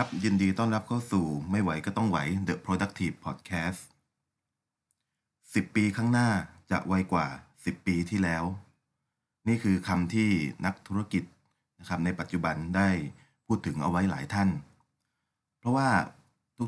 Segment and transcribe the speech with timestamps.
[0.00, 3.80] ครับ ยินดีต้อนรับเข้าสู่ไม่ไหวก็ต้องไหว The Productive Podcast
[4.42, 6.28] 10 ปีข้างหน้า
[6.70, 7.26] จะไวกว่า
[7.56, 8.44] 10 ปีที่แล้ว
[9.48, 10.30] นี่คือคำที่
[10.64, 11.24] นักธุรกิจ
[11.78, 12.90] นะครับในปัจจุบันได้
[13.46, 14.48] พูดถึงเอาไว้หลายท่าน
[15.58, 15.88] เพราะว่า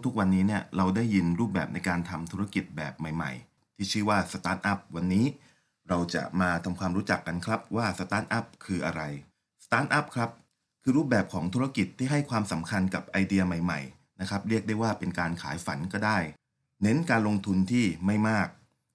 [0.05, 5.27] ทุกๆวันนี้เนี่ยเราได้ยินรูปแบบในการทำธุรกิจแบบใหม่ๆ ที่ชื่อว่าสตาร์ทอัพวันนี้
[5.89, 9.03] เราจะมาทำความรู้จักกันครับว่าสตาร์ทอัพคืออะไร
[9.65, 10.33] สตาร์ทอัพครับ
[10.83, 16.19] คือรูปแบบของธุรกิจที่ให้ความสำคัญกับไอเดียใหม่ๆนะครับเรียกได้ว่าเป็นการขายฝันก็ได้
[16.83, 18.49] เน้นการลงทุนที่ไม่มาก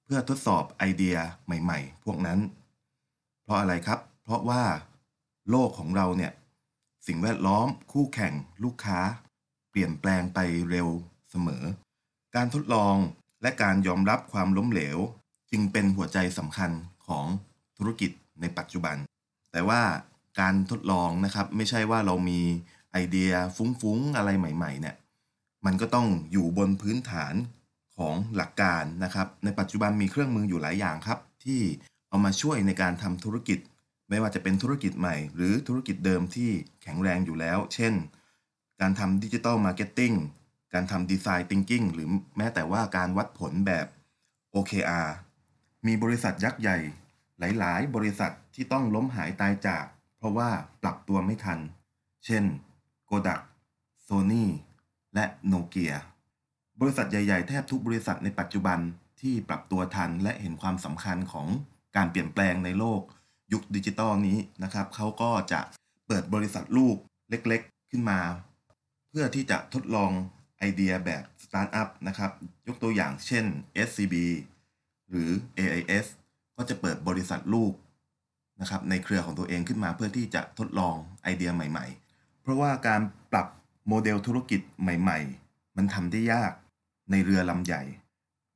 [0.04, 1.16] เพื่อทดสอบไอเดีย
[1.46, 2.40] ใหม่ๆ พวกนั้น
[3.44, 4.62] เพราะอะไรครับ เพราะว่า
[5.50, 6.32] โลกของเราเนี่ย
[7.06, 8.98] สิ่งแวดล้อม คู่แข่ง ลูกค้า
[9.70, 10.38] เปลี่ยนแปลงไป
[10.70, 10.88] เร็ว
[11.30, 11.62] เสมอ
[12.34, 12.96] การทดลอง
[13.42, 14.98] และการยอมรับความล้มเหลว
[15.50, 16.70] จึงเป็นหัวใจสำคัญ
[17.06, 17.26] ของ
[17.76, 18.10] ธุรกิจ
[18.40, 18.96] ในปัจจุบัน
[19.52, 19.82] แต่ว่า
[20.40, 22.40] การทดลองนะครับ ไม่ใช่ว่าเรามี
[22.92, 24.96] ไอเดียฟุ้งๆอะไรใหม่ๆเนี่ย
[25.66, 27.34] มันก็ต้องอยู่บนพื้นฐาน
[27.98, 31.60] ของหลักการนะครับ ในปัจจุบันมีเครื่องมืออยู่หลายอย่างครับ ที่
[32.08, 33.58] เอามาช่วยในการทำธุรกิจ
[34.08, 36.50] ไม่ว่าจะเป็นธุรกิจใหม่ หรือธุรกิจเดิมที่
[36.82, 37.94] แข็งแรงอยู่แล้ว เช่น
[38.80, 40.12] การทำ digital marketing
[40.74, 43.86] การทำ design thinking หรือแม้แต่ว่าการวัดผลแบบ
[44.54, 45.08] OKR
[45.86, 46.78] มีบริษัทยักษ์ใหญ่
[47.38, 49.84] หลาย ๆ บริษัทที่ต้องล้มหายตายจาก
[50.24, 50.50] ราะว่า
[50.82, 51.58] ปรับตัวไม่ทัน
[52.24, 52.44] เช่น
[53.08, 53.40] Kodak
[54.06, 54.44] Sony
[55.14, 55.94] และโนเกีย
[56.80, 58.78] บริษัทใหญ่ ๆ แทบทุกบริษัทในปัจจุบัน
[59.20, 61.46] ที่ปรับตัวทันและเห็นความสำคัญของ
[61.96, 63.00] การเปลี่ยนแปลงในโลก
[63.52, 65.60] ยุคดิจิตอลนี้นะครับเขาก็จะ
[66.06, 66.96] เปิดบริษัทลูก
[67.30, 68.20] เล็กๆ ขึ้นมา
[69.08, 70.10] เพื่อที่จะทดลอง
[70.58, 72.30] ไอเดียแบบสตาร์ทอัพนะครับ
[72.68, 73.44] ยกตัวอย่างเช่น
[73.88, 74.14] SCB
[75.08, 76.06] หรือ AIS
[76.56, 77.72] ก็จะเปิดบริษัทลูก
[78.60, 83.00] นะครับในเครือของตัวเองขึ้นมาเพื่อที่จะทดลองไอเดียใหม่ ๆ เพราะว่าการ
[83.32, 83.46] ปรับ
[83.88, 85.18] โมเดลธุรกิจใหม่
[85.48, 86.52] ๆ มันทำได้ยาก
[87.10, 87.82] ในเรือลำใหญ่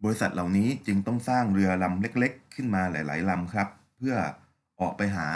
[0.04, 4.14] บริษัทเหล่านี้จึงต้องสร้างเรือลำเล็กๆ ขึ้นมาหลายๆลำครับ เพื่อ
[4.80, 5.28] ออกไปหา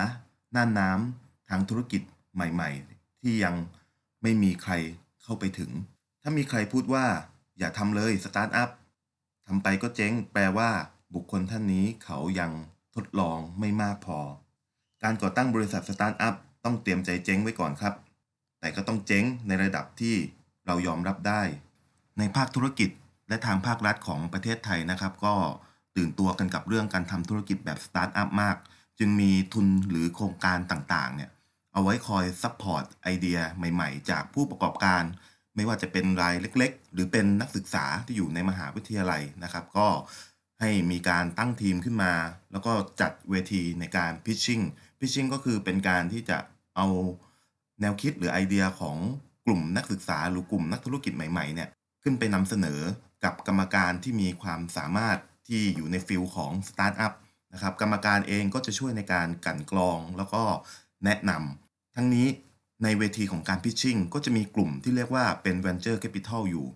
[0.54, 2.02] น่านน้ำทางธุรกิจ
[2.34, 3.54] ใหม่ ๆ ที่ยัง
[4.22, 4.72] ไม่มีใคร
[5.22, 5.70] เข้าไปถึง
[6.22, 7.06] ถ้ามีใครพูดว่า
[7.58, 8.70] อย่าทำเลยสตาร์ทอัพ
[9.46, 10.70] ทำไปก็เจ๊ง แปลว่า
[11.14, 12.50] บุคคลท่านนี้เขายัง
[12.94, 14.18] ทดลองไม่มากพอ
[15.02, 17.94] การก่อตั้งบริษัทสตาร์ทอัพต้องเตรียมใจเจ๊งไว้ก่อนครับ
[18.60, 20.14] แต่ก็ต้องเจ๊งในระดับที่
[20.66, 21.42] เรายอมรับได้
[22.18, 22.90] ในภาคธุรกิจ
[23.28, 25.34] และทางภาครัฐของประเทศไทยนะครับ ก็
[25.96, 28.56] ตื่นตัวกันกับเรื่องการทำธุรกิจแบบสตาร์ทอัพมาก
[28.98, 31.30] จึงมีทุนหรือโครงการต่างๆเนี่ย
[31.72, 35.02] เอาไว้คอย support ไอเดียใหม่ๆ จากผู้ประกอบการ
[35.54, 39.88] ไม่ว่าจะเป็นรายเล็ก ๆ หรือเป็นนักศึกษาที่อยู่ในมหาวิทยาลัยนะครับ ก็
[40.62, 42.12] ให้มีการตั้งทีมขึ้นมา
[42.52, 44.60] แล้วก็จัดเวทีในการ pitching
[44.98, 46.38] pitching ก็คือเป็นการที่จะ
[46.76, 46.86] เอา
[47.80, 48.96] แนวคิดหรือไอเดียของ
[49.46, 51.68] กลุ่มนักศึกษาหรือกลุ่มนักธุรกิจใหม่ๆเนี่ย
[52.02, 52.80] ขึ้นไปนำเสนอ
[53.24, 55.18] กับกรรมการที่มีความสามารถ
[55.48, 57.12] ที่อยู่ใน field ของสตาร์ทอัพ
[57.52, 60.42] นะครับกรรมการเองก็จะช่วยในการกลั่นกรองแล้วก็
[61.04, 62.28] แนะนำทั้งนี้
[62.82, 66.66] ในเวทีของการ pitching ก็จะมีกลุ่มที่เรียกว่าเป็น Venture Capital อยู่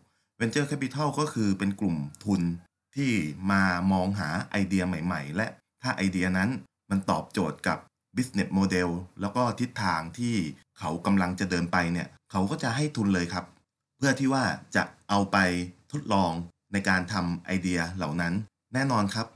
[0.41, 2.42] Venture Capital ก็คือเป็นกลุ่มทุน
[2.97, 3.12] ที่
[3.51, 3.62] มา
[3.93, 5.47] มองหาไอเดียใหม่ ๆ และ
[5.83, 6.51] ถ้าไอเดียนั้น
[6.91, 7.79] มันตอบโจทย์กับ
[8.17, 8.89] business model
[9.21, 10.34] แล้วก็ทิศทางที่
[10.79, 13.45] เขากำลังจะเดินไปเนี่ย เขาก็จะให้ทุนเลยครับ
[13.97, 14.45] เพื่อที่ว่า
[14.77, 15.37] จะเอาไป
[15.93, 16.33] ทดลอง
[16.73, 18.34] ในการทำไอเดียเหล่านั้น
[18.75, 19.27] แน่นอนครับ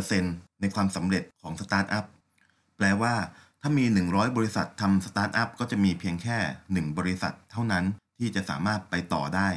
[0.00, 2.04] 1%ในความสำเร็จของสตาร์ทอัพ
[2.76, 3.14] แปลว่า
[3.60, 6.38] ถ้ามี 100 บริษัททำสตาร์ทอัพก็จะมีเพียงแค่
[6.68, 7.84] 1 บริษัทเท่านั้น
[8.18, 9.48] ที่จะสามารถไปต่อได้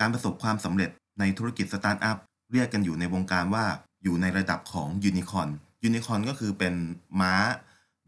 [0.00, 0.90] การประสบความสำเร็จ
[1.20, 2.18] ในธุรกิจสตาร์ทอัพ
[2.52, 3.64] เรียกกันอยู่ในวงการว่า
[4.02, 5.48] อยู่ในระดับของยูนิคอน
[5.84, 6.74] ยูนิคอนก็คือเป็น
[7.20, 7.34] ม้า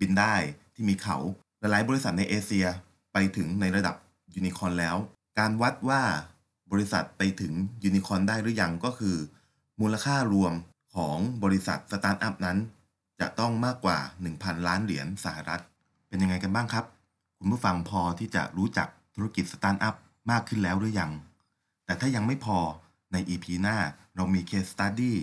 [0.01, 0.35] บินได้
[0.75, 1.17] ที่มีเขา
[1.59, 2.67] หลายๆบริษัทในเอเชีย
[3.13, 3.95] ไปถึงในระดับ
[4.35, 4.97] ยูนิคอนแล้ว
[5.39, 6.03] การวัดว่า
[6.73, 7.53] บริษัทไปถึง
[7.85, 9.17] ยูนิคอนได้หรือยังก็คือ
[9.81, 10.53] มูลค่ารวม
[10.95, 12.59] ของบริษัทสตาร์ทอัพนั้น
[13.21, 13.99] จะต้องมากกว่า
[14.33, 15.63] 1,000 ล้านเหรียญสหรัฐ
[16.09, 16.85] เป็นยังไงกันบ้างครับ
[17.39, 19.95] คุณผู้ฟังพอที่จะรู้จักธุรกิจสตาร์ทอัพ
[20.31, 21.13] มากขึ้นแล้วหรือยัง
[21.85, 22.59] แต่ถ้ายังไม่พอ
[23.13, 23.79] ใน EP หน้า
[24.17, 25.17] เรามี case study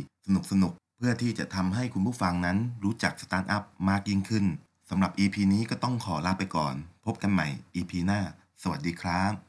[0.51, 4.45] สนุกๆเพื่อที่จะทำให้คุณผู้ฟังนั้นรู้จักสตาร์ทอัพมากยิ่งขึ้น
[4.89, 8.21] สำหรับ EP นี้ก็ต้องขอลาไปก่อน พบกันใหม่ EP หน้า
[8.61, 9.44] สวัสดีครับ